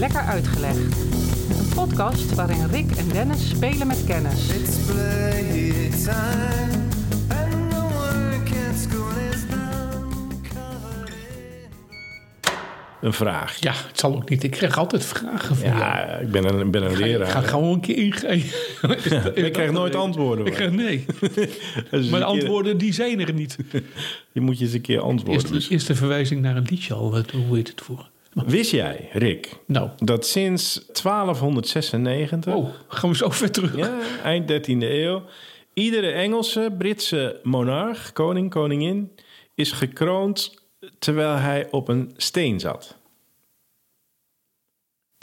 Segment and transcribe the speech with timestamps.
[0.00, 0.76] Lekker Uitgelegd.
[1.58, 4.48] Een podcast waarin Rick en Dennis spelen met kennis.
[4.48, 6.78] It's playtime,
[7.28, 10.02] and the work at school is now
[10.42, 11.70] covered in.
[13.00, 13.56] Een vraag.
[13.60, 14.42] Ja, het zal ook niet.
[14.42, 15.78] Ik krijg altijd vragen van jou.
[15.78, 17.42] Ja, ik ben een, ik ben een Ik ga leraar.
[17.42, 19.34] gewoon een keer ingeven.
[19.46, 20.46] Ik krijg nooit antwoorden.
[20.46, 21.04] Ik krijg nee.
[21.90, 23.56] Dus de keer- antwoorden die zijn er niet.
[24.32, 25.54] Je moet je eens een keer antwoorden.
[25.54, 27.10] Eerst, eerst de verwijzing naar een liedje al.
[27.10, 28.08] wat- Hoe heet het voor?
[28.30, 33.76] Wist jij, Rick, Nou, dat sinds 1296, oh, gaan we zo ver terug.
[33.76, 35.22] ja, eind 13e eeuw,
[35.74, 39.12] iedere Engelse, Britse monarch, koning, koningin,
[39.54, 40.62] is gekroond
[40.98, 42.96] terwijl hij op een steen zat.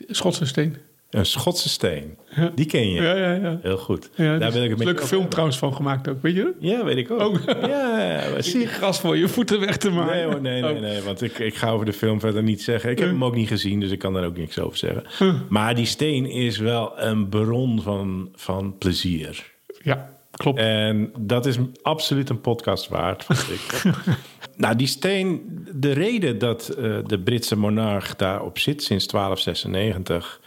[0.08, 0.78] Schotse steen.
[1.10, 2.18] Een Schotse steen.
[2.56, 3.02] Die ken je.
[3.02, 3.60] Ja, ja, ja.
[3.62, 4.10] Heel goed.
[4.16, 6.54] ja Daar wil ik een leuke film over trouwens van gemaakt ook, weet je?
[6.60, 7.40] Ja, weet ik ook.
[7.68, 10.16] Ja, zie gras voor je voeten weg te maken.
[10.16, 10.80] Nee hoor, nee, nee, Oh.
[10.82, 11.02] nee.
[11.02, 12.90] Want ik, ik ga over de film verder niet zeggen.
[12.90, 15.04] Ik heb hem ook niet gezien, dus ik kan daar ook niks over zeggen.
[15.50, 19.52] Maar die steen is wel een bron van, van plezier.
[19.84, 20.60] Ja, klopt.
[20.60, 23.82] En dat is absoluut een podcast waard, ik.
[24.56, 25.42] nou, die steen,
[25.76, 30.40] de reden dat eh, de Britse monarch daarop zit sinds 1296...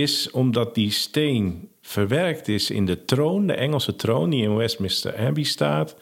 [0.00, 4.30] is omdat die steen verwerkt is in de troon, de Engelse troon...
[4.30, 5.96] die in Westminster Abbey staat...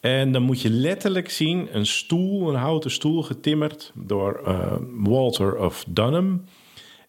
[0.00, 5.56] En dan moet je letterlijk zien een stoel, een houten stoel getimmerd door eh, Walter
[5.56, 6.44] of Dunham.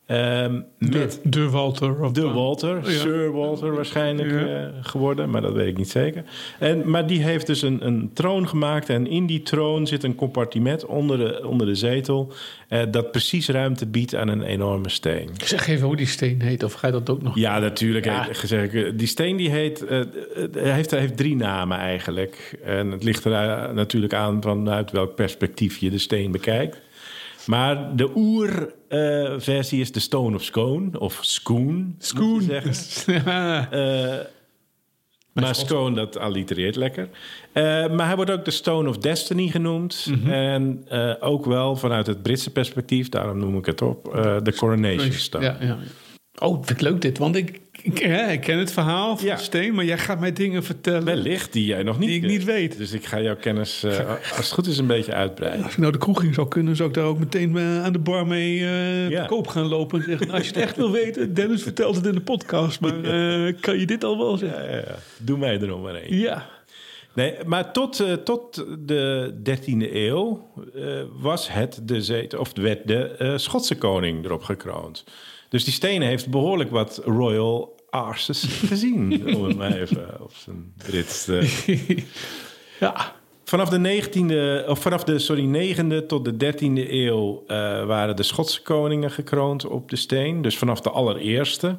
[0.09, 1.99] Ehm, met de, de Walter.
[2.03, 2.89] Of de Walter, Ja.
[2.99, 4.37] Sir Walter waarschijnlijk Ja.
[4.63, 6.23] eh, geworden, maar dat weet ik niet zeker.
[6.59, 10.15] En, maar die heeft dus een, een troon gemaakt en in die troon zit een
[10.15, 12.33] compartiment onder de, onder de zetel...
[12.67, 15.29] eh, dat precies ruimte biedt aan een enorme steen.
[15.43, 17.35] Zeg even hoe die steen heet, of ga je dat ook nog?
[17.37, 18.05] Ja, natuurlijk.
[18.05, 18.27] Ja.
[18.31, 19.99] Heet, eh, die steen die heet, eh,
[20.53, 22.59] heeft, heeft drie namen eigenlijk.
[22.63, 26.79] En het ligt er natuurlijk aan vanuit welk perspectief je de steen bekijkt.
[27.49, 31.95] Maar de oerversie is de Stone of Scone, of Schoon.
[31.97, 32.41] Schoen.
[32.41, 33.23] Zeggen.
[33.25, 33.69] Ja.
[35.33, 37.09] Eh, maar Scone, dat allitereert lekker.
[37.51, 40.05] Eh, maar hij wordt ook de Stone of Destiny genoemd.
[40.09, 40.31] Mhm.
[40.31, 44.03] En eh, ook wel vanuit het Britse perspectief, daarom noem ik het op,
[44.43, 45.45] de Coronation Stone.
[45.45, 45.77] Ja, ja.
[46.39, 49.37] Oh, vind ik leuk dit, want ik, ik, hè, ik ken het verhaal van Ja.
[49.37, 51.03] steen, maar jij gaat mij dingen vertellen.
[51.05, 52.77] Wellicht die jij nog niet Die ik niet weet.
[52.77, 55.63] Dus ik ga jouw kennis, eh, als het goed is, een beetje uitbreiden.
[55.63, 57.91] Als ik nou de kroeg in zou kunnen, zou ik daar ook meteen eh, aan
[57.93, 59.21] de bar mee eh, Ja.
[59.21, 59.99] te koop gaan lopen.
[59.99, 62.79] En zeggen, nou, als je het echt wil weten, Dennis vertelt het in de podcast,
[62.79, 64.63] maar eh, kan je dit al wel zeggen?
[64.63, 64.95] Ja, ja, ja.
[65.17, 66.17] Doe mij er nog maar één.
[66.17, 66.49] Ja.
[67.13, 70.83] Nee, maar tot, eh, tot de 13e eeuw eh,
[71.21, 75.03] was het de zetel, of werd de eh, Schotse koning erop gekroond.
[75.49, 80.73] Dus die steen heeft behoorlijk wat royal arses gezien, om het maar even op zijn
[80.77, 81.65] Brits te...
[82.79, 83.17] ja.
[83.43, 88.23] Vanaf de 19e, of vanaf de sorry, 9e tot de 13e eeuw eh, waren de
[88.23, 90.41] Schotse koningen gekroond op de steen.
[90.41, 91.77] Dus vanaf de allereerste.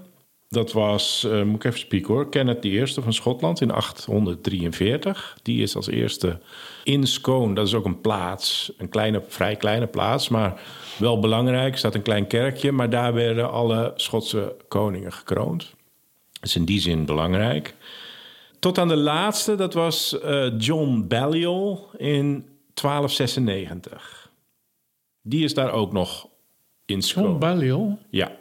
[0.51, 5.39] Dat was, eh, moet ik even spieken hoor, Kenneth I van Schotland in 843.
[5.43, 6.41] Die is als eerste
[6.85, 10.61] in Scone, dat is ook een plaats, een kleine, vrij kleine plaats, maar
[10.99, 11.73] wel belangrijk.
[11.73, 15.75] Er staat een klein kerkje, maar daar werden alle Schotse koningen gekroond.
[16.33, 17.75] Dat is in die zin belangrijk.
[18.59, 24.31] Tot aan de laatste, dat was eh, John Balliol in 1296.
[25.23, 26.29] Die is daar ook nog
[26.87, 27.39] in John Scone.
[27.39, 27.99] Balliol.
[28.09, 28.39] Ja.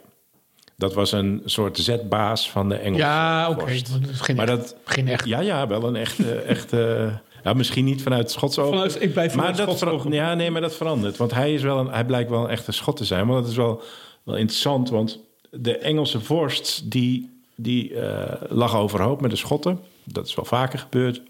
[0.80, 3.64] Dat was een soort zetbaas van de Engelse Ja, oké.
[3.64, 5.26] maar dat Maar echt, dat- geen echt.
[5.26, 6.32] Ja, ja, wel een echte...
[6.56, 7.10] echte
[7.44, 8.72] ja, misschien niet vanuit Schots ogen.
[8.72, 10.12] Vanuit- ik blijf maar vanuit dat.
[10.12, 11.16] Ja, nee, maar dat verandert.
[11.16, 13.26] Want hij, is wel een, hij blijkt wel een echte Schot te zijn.
[13.26, 13.82] Want dat is wel,
[14.22, 14.90] wel interessant.
[14.90, 15.18] Want
[15.50, 16.90] de Engelse vorst...
[16.90, 19.80] die, die eh, lag overhoop met de Schotten.
[20.04, 21.22] Dat is wel vaker gebeurd.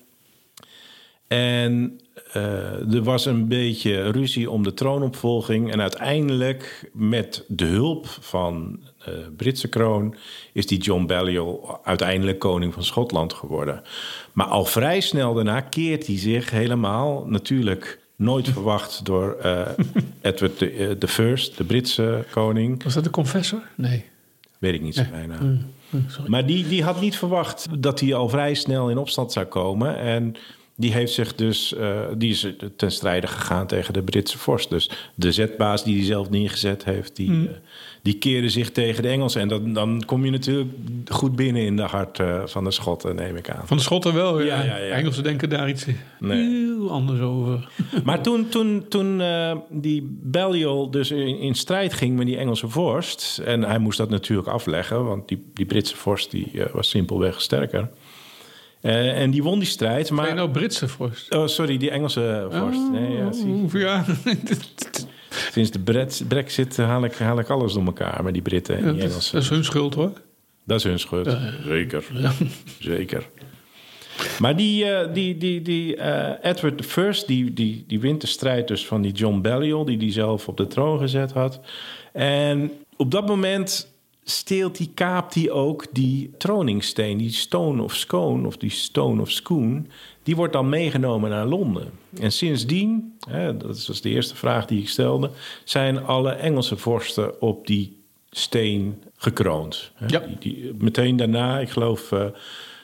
[1.29, 2.01] En
[2.33, 5.73] eh, er was een beetje ruzie om de troonopvolging.
[5.73, 8.79] En uiteindelijk, met de hulp van
[9.37, 10.15] Britse kroon,
[10.53, 13.83] is die John Balliol uiteindelijk koning van Schotland geworden.
[14.33, 19.67] Maar al vrij snel daarna keert hij zich helemaal, natuurlijk nooit verwacht door eh,
[20.21, 22.83] Edward de, eh, de First, de Britse koning.
[22.83, 23.63] Was dat de confessor?
[23.75, 24.05] Nee.
[24.59, 25.37] Weet ik niet zo bijna.
[25.39, 25.57] Hm,
[26.09, 26.31] Sorry.
[26.31, 29.99] Maar die, die had niet verwacht dat hij al vrij snel in opstand zou komen.
[29.99, 30.37] En
[30.81, 32.47] die heeft zich dus, eh, die is
[32.77, 34.71] ten strijde gegaan tegen de Britse vorst.
[34.71, 37.45] Dus de zetbaas die hij zelf neergezet heeft, die, Hm.
[37.45, 37.51] eh,
[38.03, 39.41] die keerde zich tegen de Engelsen.
[39.41, 40.71] En dan, dan kom je natuurlijk
[41.07, 43.67] goed binnen in de hart eh, van de Schotten, neem ik aan.
[43.67, 44.63] Van de Schotten wel, ja.
[44.63, 44.95] Ja, ja.
[44.95, 45.87] Engelsen denken daar iets
[46.19, 46.49] Nee.
[46.49, 47.69] heel anders over.
[48.05, 49.23] Maar toen, toen, toen
[49.71, 53.41] die Balliol dus in, in strijd ging met die Engelse vorst...
[53.45, 55.05] en hij moest dat natuurlijk afleggen...
[55.05, 57.91] want die, die Britse vorst die, was simpelweg sterker...
[58.81, 61.35] Eh, en die won die strijd, Maar nou Britse vorst.
[61.35, 62.91] Oh, sorry, die Engelse vorst.
[62.93, 63.79] Nee, ja, zie.
[63.79, 64.05] Ja.
[65.53, 68.85] Sinds de Bret- brexit haal ik, haal ik alles door elkaar met die Britten en
[68.85, 69.33] Ja, die dat, is, Engelsen.
[69.35, 70.13] dat is hun schuld hoor.
[70.65, 71.37] Dat is hun schuld.
[71.67, 72.05] Zeker.
[72.79, 73.29] Zeker.
[74.39, 78.69] Maar die, eh, die, die, die eh, Edward I, die, die, die wint de strijd
[78.69, 79.85] dus van die John Balliol...
[79.85, 81.61] die die zelf op de troon gezet had.
[82.13, 83.89] En op dat moment
[84.25, 87.19] steelt hij, kaapt hij ook die troningsteen...
[87.19, 89.83] die Stone of Scone of die Stone of Scone...
[90.23, 91.91] die wordt dan meegenomen naar Londen.
[92.21, 95.31] En sindsdien, hè, dat was de eerste vraag die ik stelde...
[95.65, 97.97] zijn alle Engelse vorsten op die
[98.31, 99.93] steen gekroond.
[99.95, 100.07] hè.
[100.07, 100.19] Ja.
[100.19, 102.13] Die, die, meteen daarna, ik geloof...
[102.13, 102.25] eh,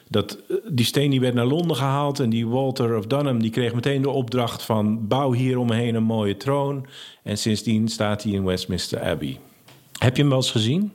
[0.09, 3.51] dat eh, die steen die werd naar Londen gehaald en die Walter of Dunham die
[3.51, 6.85] kreeg meteen de opdracht van bouw hier omheen een mooie troon.
[7.23, 9.39] En sindsdien staat hij in Westminster Abbey.
[9.97, 10.91] Heb je hem wel eens gezien?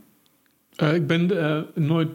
[0.77, 2.09] Eh, ik ben eh, nooit...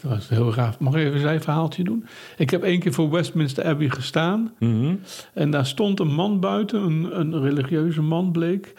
[0.00, 0.78] Dat was heel gaaf.
[0.78, 2.06] Mag ik even zijn verhaaltje doen?
[2.36, 4.52] Ik heb één keer voor Westminster Abbey gestaan.
[5.34, 8.74] En daar stond een man buiten, een, een religieuze man bleek.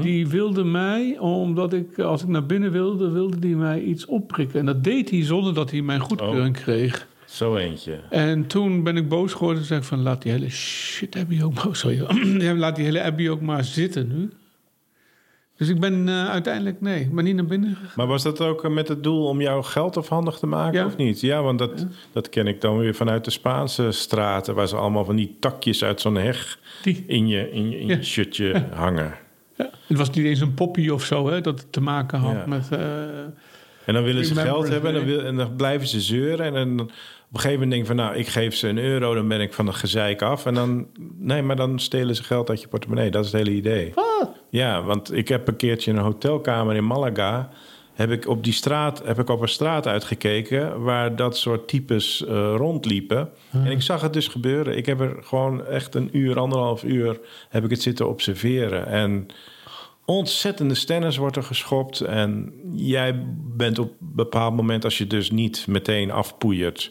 [0.00, 4.60] Die wilde mij, omdat ik, als ik naar binnen wilde, wilde die mij iets opprikken.
[4.60, 7.06] En dat deed hij zonder dat hij mijn goedkeuring kreeg.
[7.24, 8.00] Zo eentje.
[8.10, 10.02] En toen ben ik boos geworden en zei ik van...
[10.02, 11.76] laat die hele shit ook maar...
[11.76, 14.30] Sorry, laat die hele Abbey ook maar zitten nu.
[15.62, 16.80] Dus ik ben eh, uiteindelijk...
[16.80, 17.92] Nee, ik ben niet naar binnen gegaan.
[17.96, 20.86] Maar was dat ook eh, met het doel om jouw geld afhandig te maken Ja.
[20.86, 21.20] of niet?
[21.20, 24.54] Ja, want dat, dat ken ik dan weer vanuit de Spaanse straten...
[24.54, 27.04] waar ze allemaal van die takjes uit zo'n heg Die.
[27.06, 29.14] in je, in je, in je shirtje hangen.
[29.56, 32.46] Ja, het was niet eens een poppy of zo, hè, dat het te maken had
[32.46, 32.68] met...
[32.70, 32.78] eh,
[33.86, 36.46] En dan willen ze geld hebben en dan, wil- en dan blijven ze zeuren.
[36.46, 36.88] En dan op
[37.32, 37.96] een gegeven moment denk ik van...
[37.96, 40.46] nou, ik geef ze een euro, dan ben ik van het gezeik af.
[40.46, 40.86] En dan...
[41.18, 43.10] Nee, maar dan stelen ze geld uit je portemonnee.
[43.10, 43.92] Dat is het hele idee.
[44.52, 47.50] Ja, want ik heb een keertje in een hotelkamer in Malaga...
[47.92, 50.82] heb ik op die straat heb ik op een straat uitgekeken...
[50.82, 53.30] waar dat soort types eh, rondliepen.
[53.50, 54.76] En ik zag het dus gebeuren.
[54.76, 57.20] Ik heb er gewoon echt een uur, anderhalf uur...
[57.48, 58.86] heb ik het zitten observeren.
[58.86, 59.26] En
[60.04, 62.00] ontzettende stennis wordt er geschopt.
[62.00, 63.24] En jij
[63.56, 66.90] bent op een bepaald moment, als je dus niet meteen afpoeiert,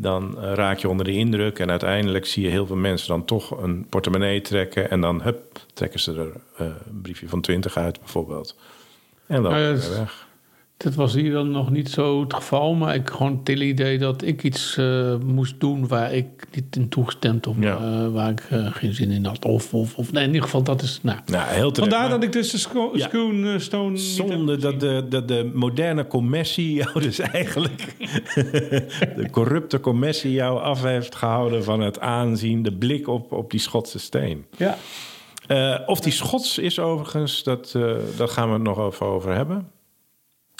[0.00, 1.58] dan eh, raak je onder de indruk.
[1.58, 4.90] En uiteindelijk zie je heel veel mensen dan toch een portemonnee trekken.
[4.90, 8.56] En dan hup, trekken ze er eh, een briefje van 20 uit, bijvoorbeeld.
[9.26, 10.27] En dan Nou ja, weer weg.
[10.78, 14.22] Dat was hier dan nog niet zo het geval, maar ik gewoon het idee dat
[14.22, 17.76] ik iets eh, moest doen waar ik niet in toegestemd of Ja.
[17.76, 19.44] eh, waar ik eh, geen zin in had.
[19.44, 20.98] Of, of, of nee, in ieder geval, dat is.
[21.02, 21.18] Nou.
[21.26, 21.76] Nou, heel terecht.
[21.78, 23.08] Vandaar Maar dat ik dus de sco- Ja.
[23.58, 23.96] Stone.
[23.96, 27.94] Zonde heb dat de, dat de moderne commissie jou dus eigenlijk...
[29.16, 32.62] de corrupte commissie jou af heeft gehouden van het aanzien...
[32.62, 34.44] de blik op, op die Schotse steen.
[34.56, 34.76] Ja.
[35.46, 39.34] Eh, of die Schots is overigens, dat, eh daar gaan we het nog even over
[39.34, 39.68] hebben.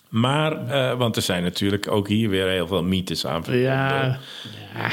[0.08, 3.70] Maar, eh, want er zijn natuurlijk ook hier weer heel veel mythes aan verbonden.
[3.70, 4.19] Ja.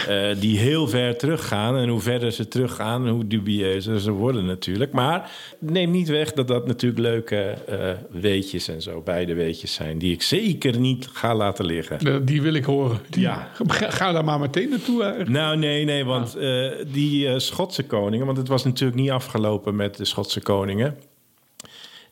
[0.07, 1.77] eh, die heel ver teruggaan.
[1.77, 4.91] En hoe verder ze teruggaan, hoe dubieuzer ze worden natuurlijk.
[4.91, 9.97] Maar neem niet weg dat dat natuurlijk leuke eh, weetjes en zo, beide weetjes zijn...
[9.97, 12.25] die ik zeker niet ga laten liggen.
[12.25, 13.00] Die wil ik horen.
[13.09, 13.50] Die- Ja.
[13.68, 15.01] Ga, ga daar maar meteen naartoe.
[15.01, 15.31] eigenlijk.
[15.31, 18.25] Nou, nee, nee, want eh, die eh, Schotse koningen...
[18.25, 20.97] want het was natuurlijk niet afgelopen met de Schotse koningen...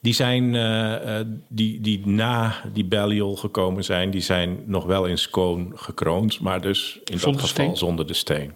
[0.03, 4.11] die zijn, eh, eh, die, die na die Balliol gekomen zijn...
[4.11, 6.39] die zijn nog wel in Scone gekroond...
[6.39, 8.53] maar dus in Zonder dat geval zonder de steen.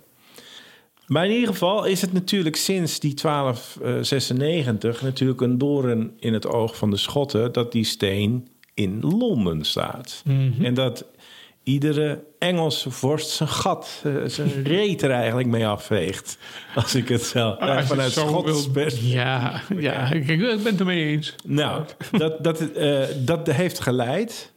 [1.06, 5.02] Maar in ieder geval is het natuurlijk sinds die 1296...
[5.02, 7.52] natuurlijk een doorn in het oog van de Schotten...
[7.54, 10.24] dat die steen in Londen staat.
[10.62, 11.06] En dat
[11.68, 16.38] iedere Engelse vorst zijn gat, eh, zijn reet er eigenlijk mee afveegt.
[16.76, 18.70] Als ik het zo eh, vanuit Schots
[19.02, 21.36] Ja, ja, ik, ik ben het ermee eens.
[21.46, 24.54] Nou, dat, dat, eh, dat heeft geleid.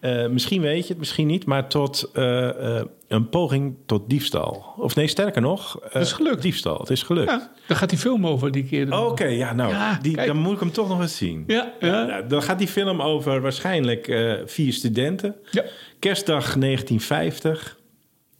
[0.00, 4.64] Eh, misschien weet je het, misschien niet, maar tot eh, eh, een poging tot diefstal.
[4.76, 6.42] Of nee, sterker nog, is gelukt.
[6.42, 7.30] Diefstal, het is gelukt.
[7.30, 9.04] Ja, daar gaat die film over die keer.
[9.04, 11.44] Oké, ja, nou, Ja, die, dan moet ik hem toch nog eens zien.
[11.46, 12.04] Ja, ja.
[12.04, 14.04] Nou, dan gaat die film over waarschijnlijk
[14.46, 15.36] vier studenten.
[15.50, 15.64] Ja.
[15.98, 17.78] Kerstdag 1950.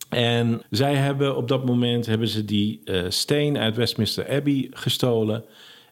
[0.08, 5.44] En zij hebben op dat moment hebben ze die steen uit Westminster Abbey gestolen.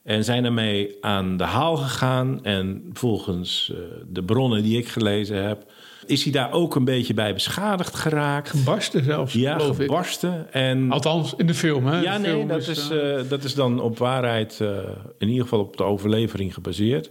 [0.04, 2.44] En zijn ermee aan de haal gegaan.
[2.44, 5.72] En volgens eh, de bronnen die ik gelezen heb,
[6.06, 8.64] is hij daar ook een beetje bij beschadigd geraakt.
[8.64, 9.86] Barsten zelfs, Ja, geloof ik.
[9.86, 10.52] gebarsten.
[10.52, 12.00] En Althans, in de film, hè?
[12.00, 14.60] ja, De nee, film dat is, eh, eh, dat is dan op waarheid,
[15.18, 17.10] in ieder geval op de overlevering gebaseerd.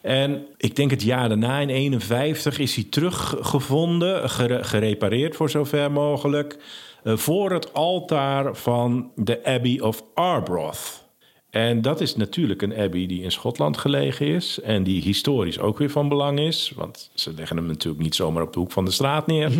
[0.00, 5.92] En ik denk het jaar daarna, in 51, is hij teruggevonden, gere- gerepareerd voor zover
[5.92, 6.56] mogelijk,
[7.04, 11.06] voor het altaar van de Abbey of Arbroath.
[11.50, 14.60] En dat is natuurlijk een abbey die in Schotland gelegen is.
[14.60, 16.72] En die historisch ook weer van belang is.
[16.74, 19.52] Want ze leggen hem natuurlijk niet zomaar op de hoek van de straat neer.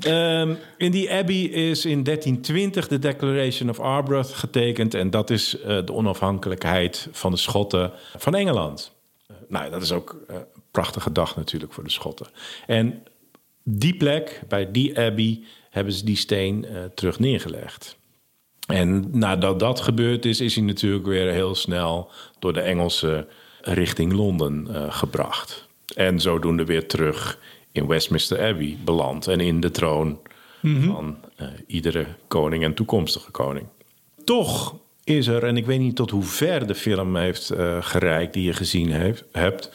[0.00, 4.94] Ehm, in die abbey is in 1320 de Declaration of Arbroath getekend.
[4.94, 8.92] En dat is eh, de onafhankelijkheid van de Schotten van Engeland.
[9.26, 12.26] Eh, nou, dat is ook eh, een prachtige dag natuurlijk voor de Schotten.
[12.66, 13.02] En
[13.62, 17.96] die plek, bij die abbey, hebben ze die steen terug neergelegd.
[18.66, 23.26] En nadat dat gebeurd is, is hij natuurlijk weer heel snel door de Engelsen
[23.60, 25.68] richting Londen eh, gebracht.
[25.94, 27.38] En zodoende weer terug
[27.72, 30.18] in Westminster Abbey beland en in de troon
[30.62, 33.66] van eh, iedere koning en toekomstige koning.
[34.24, 38.34] Toch is er, en ik weet niet tot hoe ver de film heeft eh, gereikt
[38.34, 39.70] die je gezien heeft, hebt,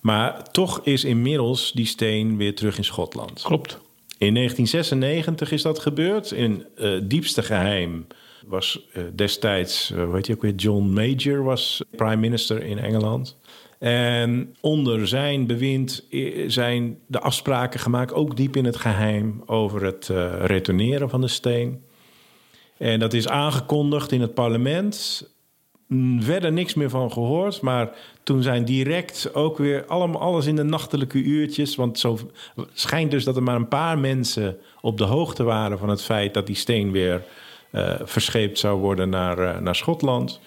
[0.00, 3.42] maar toch is inmiddels die steen weer terug in Schotland.
[3.42, 3.78] Klopt.
[4.18, 6.30] In 1996 is dat gebeurd.
[6.30, 6.66] In
[7.02, 8.06] diepste geheim
[8.46, 13.36] was eh, destijds, eh, weet je ook weer, John Major was prime minister in Engeland.
[13.84, 19.84] En onder zijn bewind eh, zijn de afspraken gemaakt, ook diep in het geheim, over
[19.84, 21.82] het eh, retourneren van de steen.
[22.78, 25.28] En dat is aangekondigd in het parlement.
[25.86, 27.60] Mm, Verder niks meer van gehoord.
[27.60, 27.90] Maar
[28.22, 31.76] toen zijn direct ook weer allemaal alles in de nachtelijke uurtjes.
[31.76, 32.18] Want zo
[32.72, 36.34] schijnt dus dat er maar een paar mensen op de hoogte waren van het feit
[36.34, 37.24] dat die steen weer eh,
[38.04, 40.40] verscheept zou worden naar, eh, naar Schotland.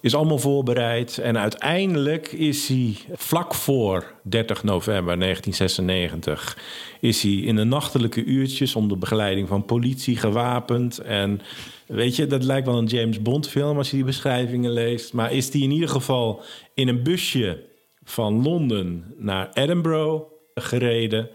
[0.00, 1.18] Is allemaal voorbereid.
[1.18, 6.58] En uiteindelijk is hij vlak voor 30 november 1996...
[7.00, 10.98] is hij in de nachtelijke uurtjes onder begeleiding van politie gewapend.
[10.98, 11.40] En
[11.86, 15.12] weet je, dat lijkt wel een James Bond film als je die beschrijvingen leest.
[15.12, 16.42] Maar is hij in ieder geval
[16.74, 17.64] in een busje
[18.04, 20.22] van Londen naar Edinburgh
[20.54, 21.30] gereden...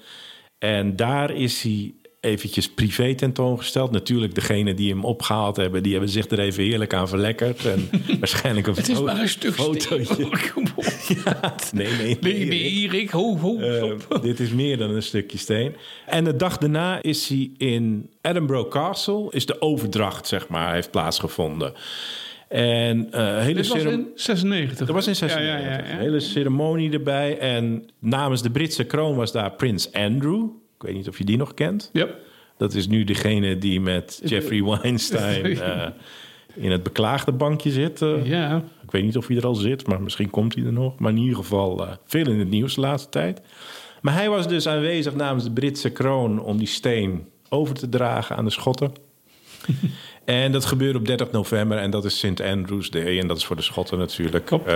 [0.64, 3.92] En daar is hij eventjes privé tentoongesteld.
[3.92, 5.84] Natuurlijk, degene die hem opgehaald hebben...
[5.84, 7.66] die hebben zich er even heerlijk aan verlekkerd.
[7.66, 7.90] En
[8.20, 10.28] waarschijnlijk een Het is maar een stuk fotootje.
[11.72, 15.76] Nee, nee, Nee, nee, Rick, ho, ho, Eh, dit is meer dan een stukje steen.
[16.06, 19.28] En de dag daarna is hij in Edinburgh Castle...
[19.30, 21.74] is de overdracht, zeg maar, heeft plaatsgevonden.
[22.48, 24.78] En eh hele Dit was in 96.
[24.78, 25.68] dat was in Ja, 96.
[25.68, 25.98] ja, ja, ja.
[25.98, 27.38] Hele ceremonie erbij.
[27.38, 30.50] En namens de Britse kroon was daar Prins Andrew.
[30.84, 31.90] Ik weet niet of je die nog kent.
[31.94, 32.08] Ja.
[32.58, 35.88] Dat is nu degene die met Jeffrey Weinstein eh,
[36.56, 38.02] in het beklaagde bankje zit.
[38.02, 38.26] eh.
[38.26, 38.64] ja.
[38.84, 41.00] Ik weet niet of hij er al zit, maar misschien komt hij er nog.
[41.00, 43.42] Maar in ieder geval eh, veel in het nieuws de laatste tijd.
[44.02, 48.36] Maar hij was dus aanwezig namens de Britse kroon om die steen over te dragen
[48.36, 48.94] aan de Schotten.
[50.26, 52.42] en dat gebeurde op 30 november en dat is St.
[52.42, 53.20] Andrew's Day.
[53.20, 54.72] En dat is voor de Schotten natuurlijk Klopt.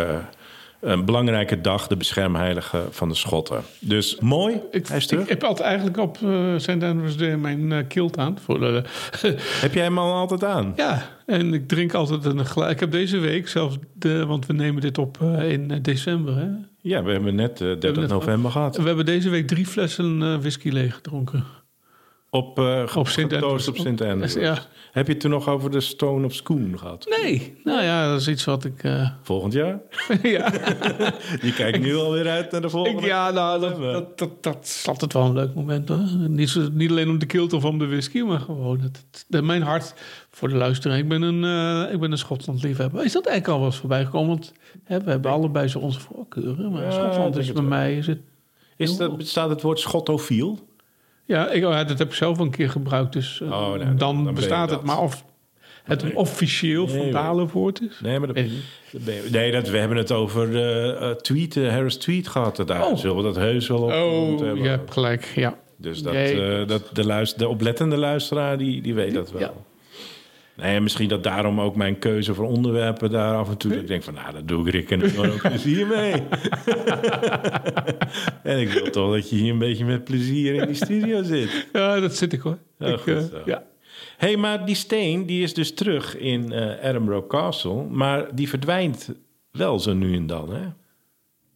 [0.79, 3.61] Eh, een belangrijke dag, de beschermheilige van de Schotten.
[3.79, 5.23] Dus mooi, Ik, hij is terug.
[5.23, 6.69] ik heb altijd eigenlijk op uh, St.
[6.69, 8.37] Andrew's Day mijn eh, kilt aan.
[8.43, 8.83] Voor de,
[9.61, 10.73] Heb jij hem al altijd aan?
[10.75, 12.71] ja, en ik drink altijd een glas.
[12.71, 16.35] Ik heb deze week zelfs, de, want we nemen dit op eh, in eh, december.
[16.37, 16.47] Hè?
[16.81, 18.77] Ja, we hebben net eh, 30 net november gehad.
[18.77, 21.43] We hebben deze week drie flessen eh, whisky leeg gedronken.
[22.29, 23.67] Op, eh Op getoost Andrews.
[23.67, 23.85] op St.
[24.01, 24.33] Andrews.
[24.33, 24.57] Ja.
[24.91, 27.17] Heb je het toen nog over de Stone of Schoon gehad?
[27.21, 28.83] Nee, nou ja, dat is iets wat ik.
[28.83, 29.79] eh, Volgend jaar?
[30.23, 30.51] ja,
[31.47, 32.99] Je kijkt nu alweer uit naar de volgende.
[33.01, 35.99] ik, ja, nou, dat, dat, dat, dat is altijd wel een leuk moment hoor.
[36.27, 39.61] Niet, zo, niet alleen om de kilt of om de whisky, maar gewoon het, mijn
[39.61, 39.93] hart
[40.29, 40.97] voor de luisteraar.
[40.97, 41.43] Ik ben een,
[41.87, 43.03] eh, ik ben een Schotland-liefhebber.
[43.05, 44.27] Is dat eigenlijk al wel eens voorbij gekomen?
[44.29, 44.53] Want
[44.83, 46.71] hè, we hebben allebei zo onze voorkeuren.
[46.71, 47.63] Maar Ja, Schotland is bij wel.
[47.63, 47.97] mij.
[47.97, 48.19] Is het,
[48.77, 50.59] Is dat, bestaat het woord schottofiel?
[51.27, 53.13] Ja, ik, ja, dat heb ik zelf een keer gebruikt.
[53.13, 54.83] Dus eh, Oh, nou, dan- bestaat het.
[54.83, 55.25] Maar of
[55.83, 57.99] het een officieel Nee, woord is.
[57.99, 58.37] Nee, maar dat,
[58.91, 62.63] je- nee dat, we hebben het over eh eh, tweet, eh, Harris Tweet gehad.
[62.65, 62.97] Daar Oh.
[62.97, 64.63] zullen we dat heus wel op Oh, hebben.
[64.63, 65.31] je hebt gelijk.
[65.35, 65.57] Ja.
[65.77, 69.41] Dus dat, eh, dat de, luister, de oplettende luisteraar, die, die weet dat wel.
[69.41, 69.51] Ja.
[70.57, 73.71] Nee, en misschien dat daarom ook mijn keuze voor onderwerpen daar af en toe...
[73.71, 76.13] dat ik denk van, nou, dat doe ik Rick en ik ook plezier mee.
[78.43, 81.67] en ik wil toch dat je hier een beetje met plezier in die studio zit.
[81.73, 82.57] ja, dat zit ik hoor.
[82.79, 83.63] Ik, goed eh, ja.
[84.17, 87.83] Hé, hey, maar die steen die is dus terug in eh, Edinburgh Castle...
[87.83, 89.09] maar die verdwijnt
[89.51, 90.65] wel zo nu en dan, hè?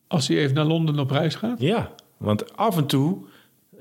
[0.08, 1.62] Als hij even naar Londen op reis gaat.
[1.62, 3.30] Ja, want af en toe...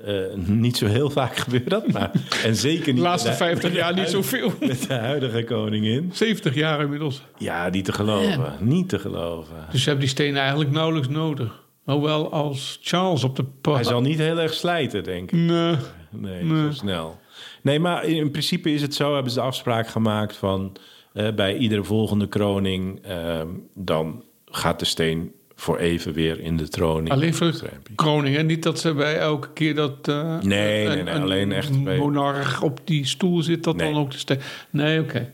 [0.05, 2.11] eh, niet zo heel vaak gebeurt dat, maar...
[2.43, 4.53] En zeker De niet laatste de- 50 met de jaar niet zoveel.
[4.67, 6.09] Met de huidige koningin.
[6.13, 7.21] 70 jaar inmiddels.
[7.37, 8.53] Ja, niet te geloven.
[8.59, 9.55] Niet te geloven.
[9.71, 11.63] Dus ze hebben die stenen eigenlijk nauwelijks nodig.
[11.83, 13.45] Hoewel als Charles op de...
[13.71, 15.39] Hij zal niet heel erg slijten, denk ik.
[15.39, 15.75] Nee.
[16.09, 16.65] Nee, Nee.
[16.65, 17.19] zo snel.
[17.61, 20.75] Nee, maar in principe is het zo, hebben ze de afspraak gemaakt van...
[21.13, 25.31] eh, bij iedere volgende kroning, ehm, dan gaat de steen
[25.61, 27.07] voor even weer in de troon.
[27.09, 27.53] Alleen voor.
[28.23, 30.07] En niet dat ze bij elke keer dat...
[30.07, 33.75] eh, Nee, een- nee, nee, een alleen echt bij- monarch op die stoel zit, dat
[33.75, 33.91] Nee.
[33.91, 34.39] dan ook de steen...
[34.69, 35.29] Nee, oké.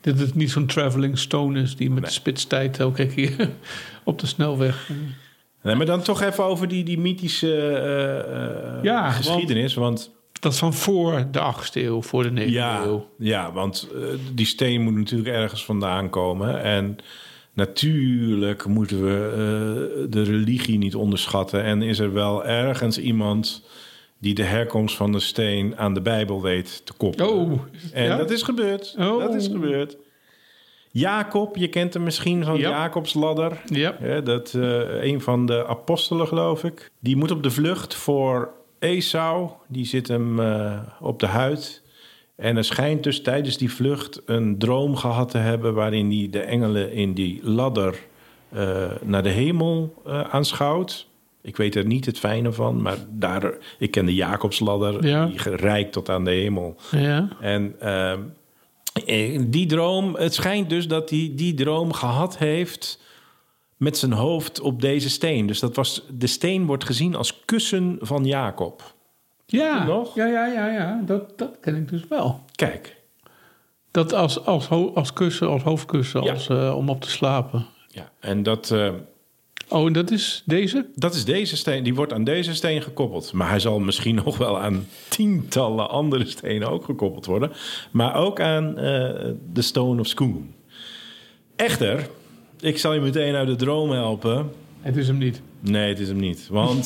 [0.00, 2.10] dat het niet zo'n traveling stone is die met Nee.
[2.12, 3.50] spitstijd elke keer
[4.04, 4.88] op de snelweg.
[5.62, 9.74] Nee, maar dan toch even over die, die mythische eh, eh, Ja, geschiedenis.
[9.74, 13.08] Want, Dat is van voor de 8e eeuw, voor de 9e ja, eeuw.
[13.18, 14.00] ja, want eh,
[14.32, 16.62] die steen moet natuurlijk ergens vandaan komen.
[16.62, 16.96] En
[17.54, 21.62] natuurlijk moeten we eh, de religie niet onderschatten.
[21.62, 23.66] En is er wel ergens iemand
[24.18, 27.28] die de herkomst van de steen aan de Bijbel weet te koppelen.
[27.30, 27.60] Oh,
[27.92, 28.16] En ja?
[28.16, 28.94] dat is gebeurd.
[28.98, 29.18] Oh.
[29.18, 29.96] Dat is gebeurd.
[30.90, 32.70] Jacob, je kent hem misschien van Ja.
[32.70, 33.60] Jacobs ladder.
[33.66, 33.96] Ja.
[34.02, 36.90] Ja, dat eh, een van de apostelen, geloof ik.
[37.00, 39.50] Die moet op de vlucht voor Esau.
[39.68, 41.82] Die zit hem eh, op de huid.
[42.36, 45.74] En er schijnt dus tijdens die vlucht een droom gehad te hebben...
[45.74, 47.98] waarin hij de engelen in die ladder
[48.48, 51.06] eh, naar de hemel eh, aanschouwt.
[51.42, 55.06] Ik weet er niet het fijne van, maar daar, ik ken de Jacobsladder.
[55.06, 55.26] Ja.
[55.26, 56.76] Die reikt tot aan de hemel.
[56.90, 57.28] Ja.
[57.40, 63.02] En eh, die droom, het schijnt dus dat hij die droom gehad heeft
[63.76, 65.46] met zijn hoofd op deze steen.
[65.46, 68.93] Dus dat was, de steen wordt gezien als kussen van Jacob.
[69.46, 70.14] Ja, Nog?
[70.14, 71.00] ja, ja, ja, ja.
[71.06, 72.40] Dat, dat ken ik dus wel.
[72.54, 72.96] Kijk,
[73.90, 76.32] Dat als, als, als kussen, als hoofdkussen, Ja.
[76.32, 77.66] als, eh, om op te slapen.
[77.88, 78.10] ja.
[78.20, 78.90] en dat, eh,
[79.68, 80.86] Oh, en dat is deze?
[80.94, 83.32] dat is deze steen, die wordt aan deze steen gekoppeld.
[83.32, 87.52] Maar hij zal misschien nog wel aan tientallen andere stenen ook gekoppeld worden.
[87.90, 88.82] Maar ook aan eh,
[89.52, 90.54] de Stone of Schoon.
[91.56, 92.08] Echter,
[92.60, 94.50] ik zal je meteen uit de droom helpen.
[94.84, 95.42] Het is hem niet.
[95.60, 96.48] Nee, het is hem niet.
[96.50, 96.84] Want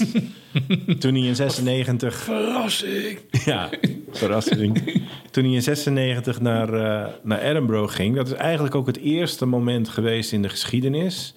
[1.00, 2.14] toen hij in 96...
[2.14, 3.19] Verrassing.
[3.45, 3.69] Ja,
[4.11, 5.00] verrassing.
[5.31, 8.17] Toen hij in 96 naar, eh, naar Edinburgh ging...
[8.17, 11.35] dat is eigenlijk ook het eerste moment geweest in de geschiedenis...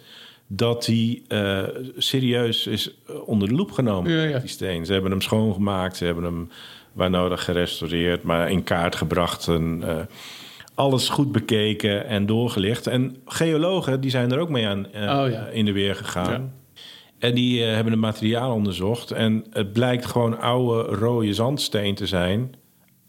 [0.47, 1.63] dat hij eh,
[1.97, 4.39] serieus is eh, onder de loep genomen, Ja, ja.
[4.39, 4.85] die steen.
[4.85, 6.49] Ze hebben hem schoongemaakt, ze hebben hem
[6.93, 8.23] waar nodig gerestaureerd...
[8.23, 9.83] maar in kaart gebracht en...
[10.75, 12.87] alles goed bekeken en doorgelicht.
[12.87, 15.45] En geologen die zijn er ook mee aan eh, Oh, ja.
[15.47, 16.31] in de weer gegaan.
[16.31, 16.49] Ja.
[17.19, 19.11] En die eh, hebben het materiaal onderzocht.
[19.11, 22.53] En het blijkt gewoon oude rode zandsteen te zijn.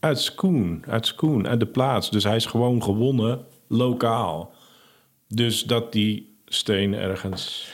[0.01, 2.11] Uit Schoen, uit Schoen, uit de plaats.
[2.11, 4.53] Dus hij is gewoon gewonnen lokaal.
[5.29, 7.72] Dus dat die steen ergens...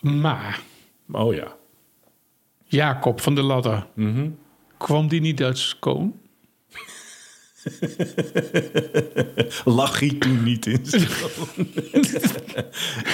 [0.00, 0.60] Maar
[1.12, 1.56] Oh ja.
[2.64, 4.28] Jacob van de Ladder, Mhm.
[4.76, 6.14] kwam die niet uit Skoon?
[9.64, 10.84] Lag hij toen niet in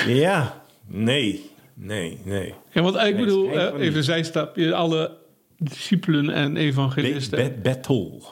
[0.07, 2.55] ja, nee, nee, nee.
[2.73, 3.95] Ja, want ik bedoel, eh, even niet.
[3.97, 4.75] een zijstapje.
[4.75, 5.17] Alle
[5.59, 7.39] discipelen en Be evangelisten.
[7.39, 8.23] Be- Bethel.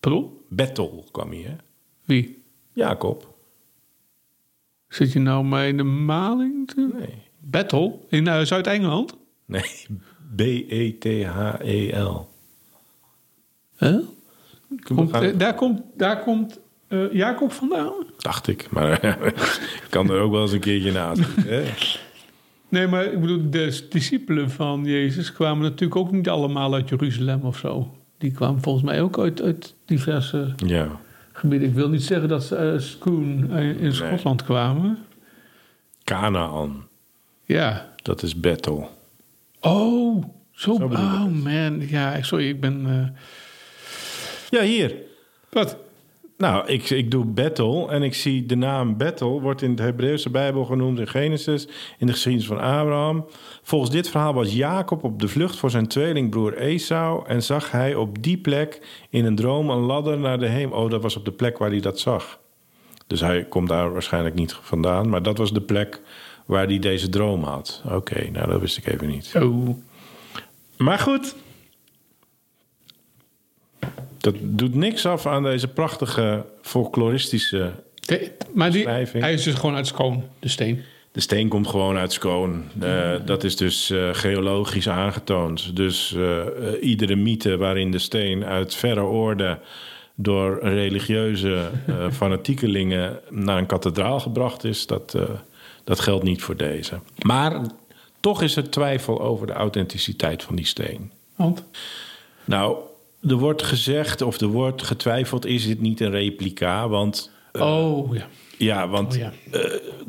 [0.00, 0.32] Pardon?
[0.48, 1.56] Bethel kwam hè?
[2.04, 2.42] Wie?
[2.72, 3.34] Jacob.
[4.88, 6.72] Zit je nou maar in de maling?
[6.76, 7.22] Nee.
[7.40, 7.98] Battle?
[8.08, 9.16] In eh, Zuid-Engeland?
[9.44, 9.86] Nee, E
[10.36, 12.28] B-E-T-H-E-L.
[13.78, 13.98] Huh?
[14.94, 16.58] Komt, eh, daar komt, daar komt
[16.88, 17.92] eh, Jacob vandaan?
[18.18, 19.04] Dacht ik, maar
[19.84, 21.20] ik kan er ook wel eens een keertje naast.
[21.46, 21.62] Hè?
[22.68, 27.40] Nee, maar ik bedoel, de discipelen van Jezus kwamen natuurlijk ook niet allemaal uit Jeruzalem
[27.42, 27.94] of zo.
[28.18, 31.00] Die kwamen volgens mij ook uit, uit diverse Ja.
[31.32, 31.68] gebieden.
[31.68, 34.98] Ik wil niet zeggen dat ze uh, in Schotland kwamen.
[36.04, 36.86] Canaan,
[37.44, 37.92] Ja.
[38.02, 38.90] dat is Bethel.
[39.60, 40.74] Oh, zo.
[40.76, 42.86] Zo oh man, ja, sorry, ik ben.
[44.52, 44.94] Ja, hier.
[45.50, 45.76] wat?
[46.36, 50.30] Nou, ik, ik doe Bethel en ik zie de naam Bethel wordt in de Hebreeuwse
[50.30, 53.26] Bijbel genoemd in Genesis, in de geschiedenis van Abraham.
[53.62, 57.94] Volgens dit verhaal was Jacob op de vlucht voor zijn tweelingbroer Esau en zag hij
[57.94, 60.78] op die plek in een droom een ladder naar de hemel.
[60.78, 62.40] Oh, dat was op de plek waar hij dat zag.
[63.06, 66.00] Dus hij komt daar waarschijnlijk niet vandaan, maar dat was de plek
[66.46, 67.82] waar hij deze droom had.
[67.88, 69.32] Oké, nou dat wist ik even niet.
[69.36, 69.68] Oh.
[70.76, 71.34] Maar goed.
[74.22, 77.72] Dat doet niks af aan deze prachtige folkloristische...
[77.94, 79.22] De- maar die, Beschrijving.
[79.22, 80.82] hij is dus gewoon uit Schoon, de steen.
[81.12, 82.64] De steen komt gewoon uit Skoon.
[83.24, 85.76] Dat is dus eh, geologisch aangetoond.
[85.76, 86.46] Dus eh, eh,
[86.82, 89.58] iedere mythe waarin de steen uit verre orde...
[90.14, 91.70] door religieuze
[92.12, 94.86] fanatiekelingen naar een kathedraal gebracht is...
[94.86, 95.16] Dat,
[95.84, 97.00] dat geldt niet voor deze.
[97.22, 97.60] Maar
[98.20, 101.12] toch is er twijfel over de authenticiteit van die steen.
[101.36, 101.64] Want?
[102.44, 102.76] Nou,
[103.28, 106.88] er wordt gezegd of er wordt getwijfeld: is dit niet een replica?
[106.88, 108.28] Want oh ja.
[108.56, 109.32] ja, want Oh, ja.
[109.50, 109.60] eh,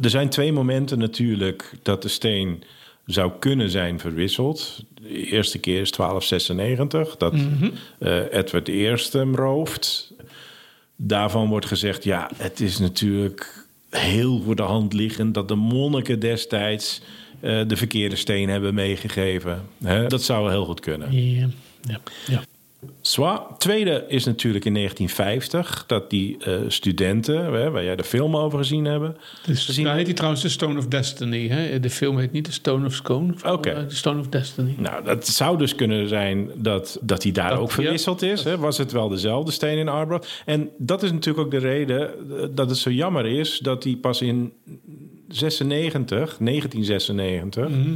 [0.01, 2.63] er zijn twee momenten natuurlijk dat de steen
[3.05, 4.83] zou kunnen zijn verwisseld.
[5.01, 7.33] De eerste keer is 1296, dat
[7.99, 10.13] eh, Edward I hem rooft.
[10.95, 16.19] Daarvan wordt gezegd: ja, het is natuurlijk heel voor de hand liggend dat de monniken
[16.19, 17.01] destijds
[17.39, 19.61] eh, de verkeerde steen hebben meegegeven.
[19.83, 20.07] Hè?
[20.07, 21.11] Dat zou heel goed kunnen.
[21.11, 21.47] Ja.
[21.81, 21.99] ja.
[22.27, 22.43] ja.
[23.01, 23.47] Zwa.
[23.57, 28.57] Tweede is natuurlijk in 1950 dat die eh, studenten, hè, waar jij de film over
[28.57, 31.47] gezien hebben, Dus, gezien nou heet die trouwens The Stone of Destiny.
[31.47, 31.79] Hè?
[31.79, 33.33] De film heet niet The Stone of Scone.
[33.45, 33.71] Oké.
[33.81, 34.75] Uh, The Stone of Destiny.
[34.77, 37.73] Nou, dat zou dus kunnen zijn dat, dat hij daar Dat- ook ja.
[37.73, 38.43] verwisseld is.
[38.43, 38.57] Hè?
[38.57, 40.27] Was het wel dezelfde steen in Arbroath?
[40.45, 43.95] En dat is natuurlijk ook de reden eh, dat het zo jammer is dat hij
[43.95, 44.53] pas in
[45.27, 47.95] 96, 1996, Mhm.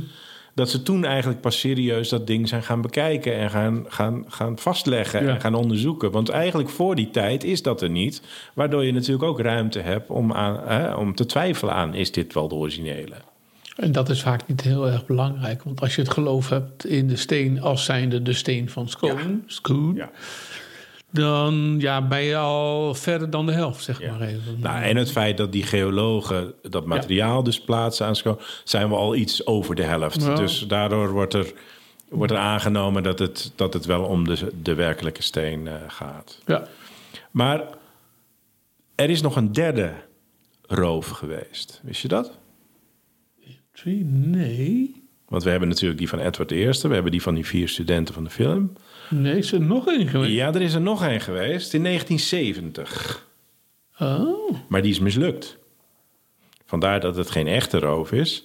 [0.58, 4.58] Dat ze toen eigenlijk pas serieus dat ding zijn gaan bekijken en gaan, gaan, gaan
[4.58, 5.34] vastleggen Ja.
[5.34, 6.12] en gaan onderzoeken.
[6.12, 8.22] Want eigenlijk voor die tijd is dat er niet,
[8.54, 12.34] waardoor je natuurlijk ook ruimte hebt om, aan, hè, om te twijfelen aan: is dit
[12.34, 13.16] wel de originele?
[13.76, 15.64] En dat is vaak niet heel erg belangrijk.
[15.64, 19.40] Want als je het geloof hebt in de steen als zijnde de steen van Scone,
[19.46, 20.10] Scone Ja.
[21.12, 24.12] Dan ja, ben je al verder dan de helft, zeg Ja.
[24.12, 24.60] maar even.
[24.60, 29.16] Nou, en het feit dat die geologen dat materiaal dus plaatsen aan zijn we al
[29.16, 30.24] iets over de helft.
[30.24, 30.36] Ja.
[30.36, 31.54] Dus daardoor wordt er,
[32.10, 36.42] wordt er aangenomen dat het, dat het wel om de, de werkelijke steen eh, gaat.
[36.46, 36.68] Ja.
[37.32, 37.64] Maar
[38.96, 39.94] er is nog een derde
[40.68, 41.82] roof geweest.
[41.84, 42.32] Wist je dat?
[43.84, 45.04] Nee.
[45.28, 46.66] Want we hebben natuurlijk die van Edward I.
[46.66, 48.74] We hebben die van die vier studenten van de film.
[49.10, 50.34] Nee, is er nog één geweest?
[50.34, 53.28] Ja, er is er nog een geweest in 1970.
[54.00, 54.56] Oh.
[54.68, 55.58] Maar die is mislukt.
[56.70, 58.44] Vandaar dat het geen echte roof is.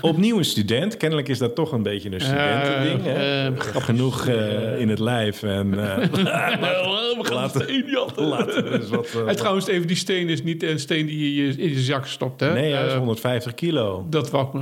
[0.00, 0.96] Opnieuw een student.
[0.96, 3.02] Kennelijk is dat toch een beetje een studentending.
[3.04, 3.46] hè?
[3.46, 5.42] eh, Genoeg eh, in het lijf.
[5.42, 5.96] En, eh,
[7.20, 8.24] we gaan Laten- steen jatten.
[8.36, 9.06] laten we eens wat...
[9.14, 12.06] eh, En trouwens, even die steen is niet een steen die je in je zak
[12.06, 12.52] stopt, hè?
[12.52, 14.06] nee, hij is Eh, 150 kilo.
[14.10, 14.54] dat eh,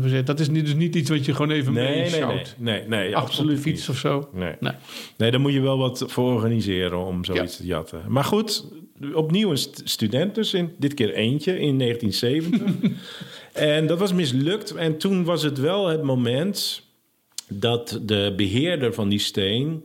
[0.00, 0.24] zeggen.
[0.24, 2.42] Dat is niet, dus niet iets wat je gewoon even Nee, nee, nee.
[2.56, 3.88] Nee, nee, op absoluut fiets niet.
[3.90, 4.28] of zo.
[4.32, 4.54] Nee.
[4.60, 4.72] Nee.
[5.16, 8.00] nee, daar moet je wel wat voor organiseren om zoiets te jatten.
[8.08, 8.64] Maar goed,
[9.14, 10.54] opnieuw een st- student dus.
[10.54, 12.90] In, dit keer eentje in 1970.
[13.52, 14.74] en dat was mislukt.
[14.74, 16.82] En toen was het wel het moment
[17.48, 19.84] dat de beheerder van die steen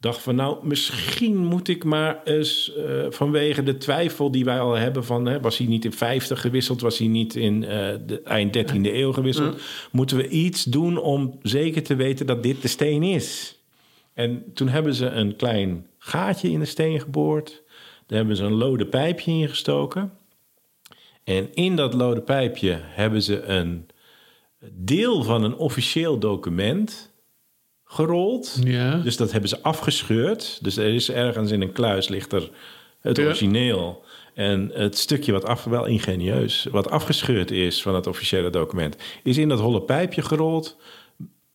[0.00, 4.74] dacht van nou, misschien moet ik maar eens eh, vanwege de twijfel die wij al
[4.74, 8.20] hebben van hè, was hij niet in 50 gewisseld, was hij niet in eh, de
[8.24, 9.60] eind 13e eeuw gewisseld,
[9.92, 13.58] moeten we iets doen om zeker te weten dat dit de steen is.
[14.14, 17.62] En toen hebben ze een klein gaatje in de steen geboord.
[18.10, 20.12] Daar hebben ze een lode pijpje ingestoken.
[21.24, 23.88] En in dat lode pijpje hebben ze een
[24.72, 27.12] deel van een officieel document
[27.84, 28.60] gerold.
[28.64, 28.96] Ja.
[28.96, 30.58] Dus dat hebben ze afgescheurd.
[30.62, 32.50] Dus er is ergens in een kluis ligt er
[33.00, 34.04] het origineel.
[34.34, 39.38] En het stukje wat af, wel ingenieus, wat afgescheurd is van het officiële document, is
[39.38, 40.76] in dat holle pijpje gerold.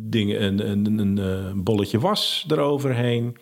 [0.09, 3.37] Een, een, een, een eh, bolletje was eroverheen.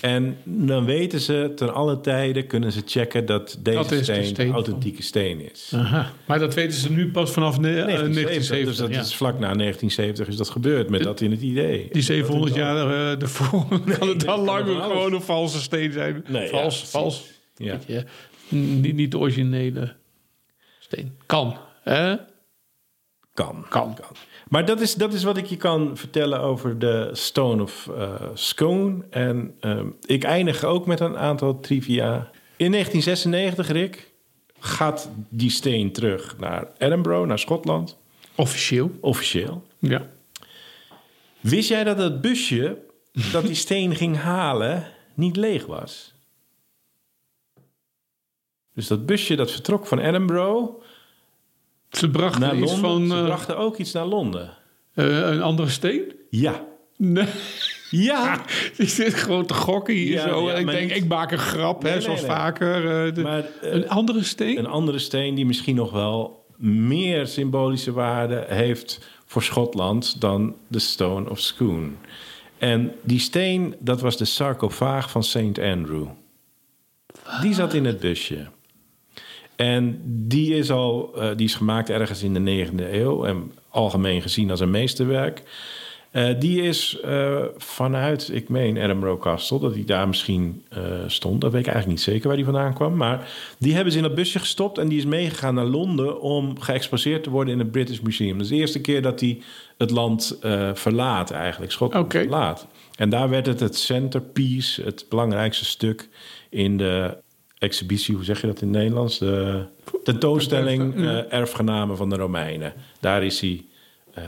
[0.00, 4.52] En dan weten ze ten alle tijden kunnen ze checken dat deze Dat de steen,
[4.52, 5.72] authentieke steen is.
[5.74, 6.12] Aha.
[6.26, 8.66] Maar dat weten ze nu pas vanaf ne- eh, 1970, 1970.
[8.68, 9.00] dus dat ja.
[9.00, 11.88] is vlak na 1970 is dat gebeurd met dat in het idee.
[11.92, 14.92] Die 700 jaar eh, ervoor kan het dan kan lang van alles.
[14.92, 16.24] gewoon een valse steen zijn.
[16.28, 17.24] Nee, vals, ja, vals.
[17.56, 17.78] Ja.
[17.86, 18.04] Je,
[18.48, 19.94] niet, niet de originele
[20.78, 21.16] steen.
[21.26, 21.56] Kan.
[21.82, 22.14] Hè?
[23.34, 23.66] Kan.
[23.68, 23.96] Kan.
[24.48, 28.14] Maar dat is, dat is wat ik je kan vertellen over de Stone of eh,
[28.34, 29.04] Scone.
[29.10, 32.30] En ehm, ik eindig ook met een aantal trivia.
[32.56, 34.12] In 1996, Rick,
[34.58, 37.96] gaat die steen terug naar Edinburgh, naar Schotland.
[38.34, 38.90] Officieel.
[39.00, 39.66] Officieel.
[39.78, 40.10] Ja.
[41.40, 42.78] Wist jij dat het busje
[43.32, 46.14] dat die steen ging halen niet leeg was?
[48.74, 50.84] Dus dat busje dat vertrok van Edinburgh
[51.98, 52.90] Ze brachten naar iets Londen.
[52.90, 54.50] van Ze eh, brachten ook iets naar Londen.
[54.94, 56.12] eh, een andere steen.
[56.30, 56.64] Ja.
[56.96, 57.26] Nee.
[57.90, 58.40] Ja.
[58.76, 60.48] Ik zit gewoon te gokken hier Ja, zo.
[60.50, 62.30] ja, ik denk, niet- ik maak een grap, Nee, hè, nee, zoals nee.
[62.30, 63.06] vaker.
[63.06, 64.58] eh, de- Maar eh, een andere steen?
[64.58, 70.78] een andere steen die misschien nog wel meer symbolische waarde heeft voor Schotland dan de
[70.78, 71.88] Stone of Scone.
[72.58, 75.58] En die steen, dat was de sarcofaag van St.
[75.60, 76.06] Andrew.
[77.40, 78.46] Die zat in het busje.
[79.56, 84.22] En die is al, eh, die is gemaakt ergens in de 9e eeuw en algemeen
[84.22, 85.42] gezien als een meesterwerk.
[86.10, 90.64] Eh, die is eh, vanuit, ik meen, Edinburgh Castle, dat die daar misschien
[91.06, 91.40] stond.
[91.40, 92.96] Dat weet ik eigenlijk niet zeker waar die vandaan kwam.
[92.96, 96.60] Maar die hebben ze in dat busje gestopt en die is meegegaan naar Londen om
[96.60, 98.32] geëxposeerd te worden in het British Museum.
[98.32, 99.42] Dat is de eerste keer dat hij
[99.78, 100.38] het land
[100.74, 102.66] verlaat, eigenlijk, Schotland verlaat.
[102.96, 106.08] En daar werd het het centerpiece, het belangrijkste stuk
[106.50, 107.16] in de
[107.58, 109.18] exhibitie, hoe zeg je dat in het Nederlands?
[109.18, 109.64] De
[110.04, 112.72] tentoonstelling eh, erfgenamen van de Romeinen.
[113.00, 113.64] Daar is hij
[114.14, 114.24] eh,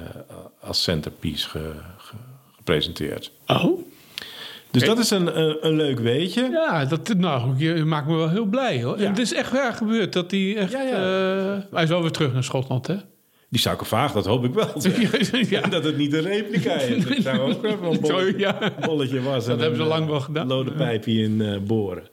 [0.60, 2.14] als centerpiece ge- ge-
[2.56, 3.32] gepresenteerd.
[3.46, 3.80] Oh.
[4.70, 6.48] Dus dat is een, een, een leuk weetje.
[6.50, 8.98] Ja, dat nou, je maakt me wel heel blij hoor.
[8.98, 9.04] Ja.
[9.04, 10.72] En het is echt waar gebeurd dat hij echt.
[10.72, 10.92] Ja, ja.
[11.56, 12.96] eh, hij is wel weer terug naar Schotland, hè?
[13.50, 14.68] Die sarcofaag, dat hoop ik wel.
[15.48, 15.60] ja.
[15.60, 17.04] Dat het niet een replica is.
[17.08, 18.00] Dat zou ook wel een
[18.80, 19.44] bolletje, was.
[19.44, 20.46] Dat en hebben ze lang wel gedaan.
[20.46, 22.08] Lode pijpje in boren.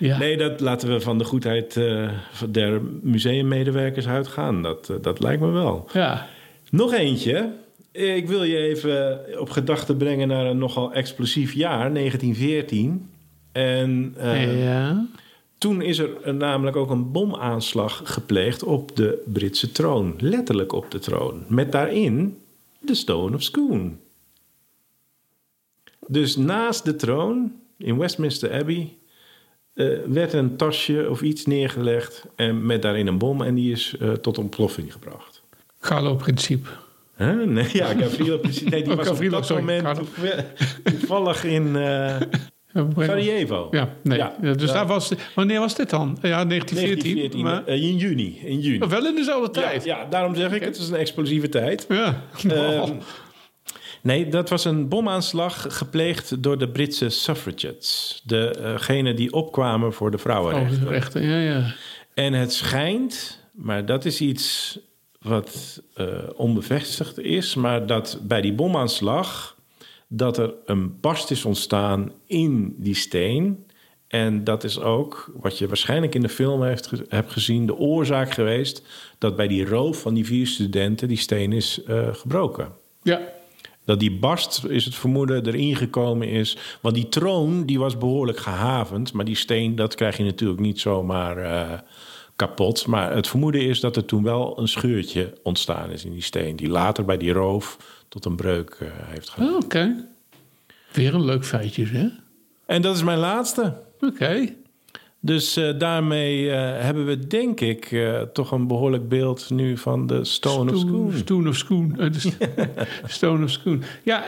[0.00, 0.18] Ja.
[0.18, 2.10] Nee, dat laten we van de goedheid eh,
[2.48, 4.62] der museummedewerkers uitgaan.
[4.62, 5.88] Dat, eh, dat lijkt me wel.
[5.92, 6.28] ja.
[6.70, 7.52] Nog eentje.
[7.92, 13.08] Ik wil je even op gedachten brengen naar een nogal explosief jaar, 1914.
[13.52, 15.06] En eh, ja.
[15.58, 20.14] toen is er namelijk ook een bomaanslag gepleegd op de Britse troon.
[20.18, 21.44] Letterlijk op de troon.
[21.48, 22.38] Met daarin
[22.78, 23.90] de Stone of Scone.
[26.06, 28.92] Dus naast de troon in Westminster Abbey
[29.74, 33.94] eh, werd een tasje of iets neergelegd en met daarin een bom en die is
[34.00, 35.42] eh, tot ontploffing gebracht.
[35.80, 36.68] Carlo-principe.
[37.16, 37.42] Huh?
[37.46, 38.62] Nee, ja, Gavrilo precies.
[38.68, 40.04] Nee, die Oh, was op dat sorry, moment Carlo.
[40.84, 42.16] toevallig in eh,
[42.96, 43.68] Sarajevo.
[43.70, 44.18] Ja, nee.
[44.18, 44.34] Ja.
[44.40, 45.12] Dus daar was...
[45.34, 46.18] Wanneer was dit dan?
[46.22, 47.14] Ja, 1914.
[47.16, 48.40] 1914, Maar, in juni.
[48.44, 48.86] In juni.
[48.88, 49.84] wel in dezelfde tijd.
[49.84, 51.86] ja, daarom zeg ik, het is een explosieve tijd.
[51.88, 52.22] Ja.
[52.48, 52.92] Ehm,
[54.00, 58.20] nee, dat was een bomaanslag gepleegd door de Britse suffragettes.
[58.24, 60.86] Degene die opkwamen voor de vrouwenrechten.
[60.86, 61.74] Oh, echt, ja, ja.
[62.14, 64.78] En het schijnt, maar dat is iets
[65.20, 69.58] wat eh, onbevestigd is, maar dat bij die bomaanslag
[70.08, 73.66] dat er een barst is ontstaan in die steen.
[74.08, 78.32] En dat is ook, wat je waarschijnlijk in de film heeft, hebt gezien, de oorzaak
[78.32, 78.82] geweest
[79.18, 82.72] dat bij die roof van die vier studenten die steen is eh, gebroken.
[83.02, 83.20] Ja.
[83.90, 86.56] Dat die barst, is het vermoeden, erin gekomen is.
[86.80, 89.12] Want die troon, die was behoorlijk gehavend.
[89.12, 91.78] Maar die steen, dat krijg je natuurlijk niet zomaar eh,
[92.36, 92.86] kapot.
[92.86, 96.56] Maar het vermoeden is dat er toen wel een scheurtje ontstaan is in die steen.
[96.56, 97.76] Die later bij die roof
[98.08, 99.52] tot een breuk eh, heeft geleid.
[99.52, 100.06] Oh, Oké.
[100.92, 102.08] Weer een leuk feitje, hè?
[102.66, 103.82] En dat is mijn laatste.
[104.00, 104.54] Oké.
[105.22, 110.06] Dus eh, daarmee eh, hebben we denk ik eh, toch een behoorlijk beeld nu van
[110.06, 111.10] de Stone of School.
[111.24, 111.96] Stone of Schoon.
[113.06, 113.82] Stone of Schoon.
[114.04, 114.24] Ja,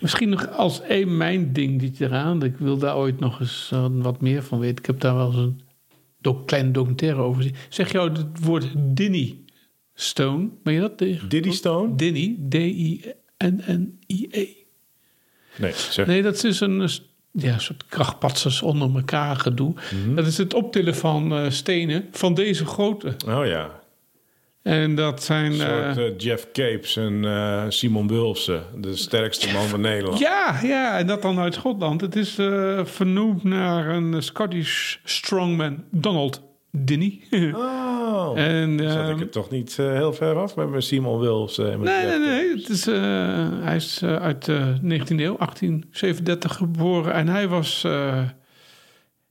[0.00, 2.42] misschien nog als één mijn ding dit eraan.
[2.42, 4.76] Ik wil daar ooit nog eens wat meer van weten.
[4.78, 5.60] Ik heb daar wel eens een
[6.20, 7.56] doc- kleine documentaire over gezien.
[7.68, 9.38] Zeg jou het woord Dinny
[9.94, 10.48] Stone?
[10.62, 11.28] Ben je dat tegen?
[11.28, 11.94] Diddy Stone?
[11.94, 14.46] Dinny, D-I-N-N-I-E.
[15.58, 16.06] Nee, zeg.
[16.06, 16.88] Nee, dat is een
[17.32, 19.74] ja, soort krachtpatsers onder elkaar gedoe.
[19.74, 20.14] Mhm.
[20.14, 23.16] Dat is het optillen van eh, stenen van deze grootte.
[23.28, 23.80] Oh ja.
[24.62, 25.52] En dat zijn...
[25.52, 27.24] Een eh, soort eh, Jeff Capes en
[27.68, 30.18] Simon Wulfsen, de sterkste man van Nederland.
[30.18, 32.00] Ja, ja, en dat dan uit Schotland.
[32.00, 32.34] Het is
[32.84, 37.20] vernoemd naar een Scottish strongman, Donald Dinny.
[37.54, 41.26] Oh, en, zat ehm, ik er toch niet eh, heel ver af met mijn Simon.
[41.58, 42.56] En met nee, nee, nee.
[42.56, 42.94] Het is, eh,
[43.60, 47.12] hij is eh, uit de 19e eeuw, 1837 geboren.
[47.12, 48.22] En hij was eh,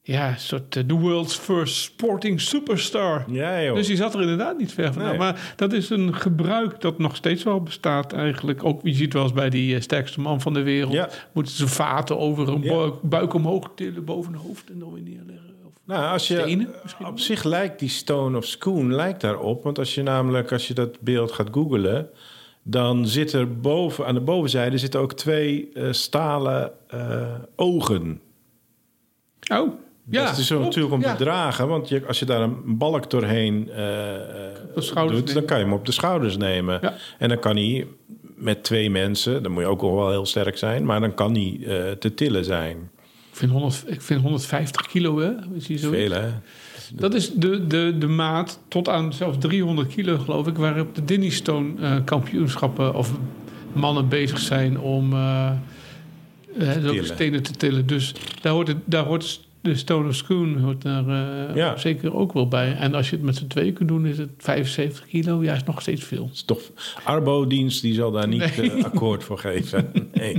[0.08, 3.26] ja, een soort eh, the world's first sporting superstar.
[3.28, 3.76] Ja, joh.
[3.76, 4.98] Dus die zat er inderdaad niet ver.
[4.98, 5.18] Nee.
[5.18, 8.64] Maar dat is een gebruik dat nog steeds wel bestaat eigenlijk.
[8.64, 10.94] Ook, je ziet wel eens bij die eh, sterkste man van de wereld...
[10.94, 11.10] Ja.
[11.32, 12.74] moeten ze vaten over een Ja.
[12.74, 14.70] buik, buik omhoog tillen boven hun hoofd...
[14.70, 15.46] en dan weer neerleggen.
[15.88, 16.70] Nou, als je, stenen
[17.06, 19.64] op zich lijkt die Stone of Schoon lijkt daarop.
[19.64, 22.10] Want als je namelijk, als je dat beeld gaat googlen...
[22.64, 28.22] dan zit er boven, aan de bovenzijde zitten ook twee eh, stalen eh, ogen.
[29.52, 29.74] oh,
[30.10, 30.26] ja.
[30.26, 31.16] dat is zo klopt, natuurlijk om ja.
[31.16, 31.68] te dragen.
[31.68, 35.86] Want je, als je daar een balk doorheen eh, doet, dan kan je hem op
[35.86, 36.80] de schouders nemen.
[36.82, 36.94] Ja.
[37.18, 37.88] En dan kan hij
[38.36, 41.60] met twee mensen, dan moet je ook wel heel sterk zijn, maar dan kan hij
[42.00, 42.92] te tillen zijn.
[43.38, 45.32] Ik vind, 100, ik vind 150 kilo, hè?
[45.56, 45.90] Is die zo?
[45.90, 46.30] Veel, hè?
[46.94, 50.58] Dat is de, de, de maat tot aan zelfs 300 kilo, geloof ik...
[50.58, 53.12] waarop de Dinny Stone eh, kampioenschappen of
[53.74, 55.52] mannen bezig zijn om eh
[57.02, 57.88] stenen te tillen.
[57.88, 61.08] Dus daar hoort, het, daar hoort de Stone of Schoon hoort daar
[61.50, 61.78] eh, Ja.
[61.78, 62.76] zeker ook wel bij.
[62.76, 65.44] En als je het met z'n tweeën kunt doen, is het 75 kilo.
[65.44, 66.30] Ja, is nog steeds veel.
[66.46, 66.62] Toch,
[67.04, 68.86] Arbo-dienst die zal daar niet Nee.
[68.86, 69.90] akkoord voor geven.
[69.94, 70.34] Nee.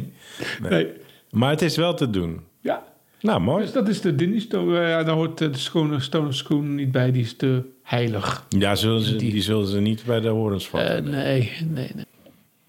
[0.63, 0.71] nee.
[0.71, 0.87] Nee.
[1.31, 2.41] Maar het is wel te doen.
[2.61, 2.83] Ja,
[3.21, 3.63] Nou, mooi.
[3.65, 4.81] dus dat is de Dinny Stone.
[4.81, 7.13] Eh, ja, daar hoort de Stone, Stone of Schoon niet bij.
[7.13, 8.45] Die is te heilig.
[8.49, 10.97] Ja, zullen ze, Die- die zullen ze niet bij de horens vatten.
[10.97, 12.05] Eh, nee, nee, nee.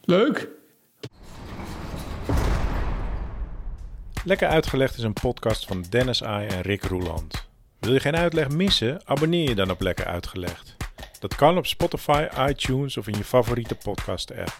[0.03, 0.49] Leuk.
[4.25, 7.47] Lekker Uitgelegd is een podcast van Dennis Ai en Rick Roeland.
[7.79, 9.01] Wil je geen uitleg missen?
[9.05, 10.75] Abonneer je dan op Lekker Uitgelegd.
[11.19, 14.59] Dat kan op Spotify, iTunes of in je favoriete podcast-app.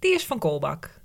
[0.00, 0.99] die is van Kolbak.